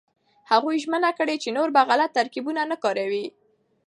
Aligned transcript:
هغوی 0.51 0.75
ژمنه 0.83 1.11
کړې 1.17 1.35
چې 1.43 1.49
نور 1.57 1.69
به 1.75 1.81
غلط 1.89 2.09
ترکيبونه 2.19 2.61
نه 2.71 2.77
کاروي. 2.83 3.25